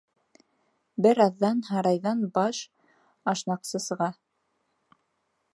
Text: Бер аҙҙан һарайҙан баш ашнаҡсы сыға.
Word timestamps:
Бер 1.05 1.21
аҙҙан 1.25 1.61
һарайҙан 1.67 2.25
баш 2.39 2.63
ашнаҡсы 3.35 3.85
сыға. 3.89 4.13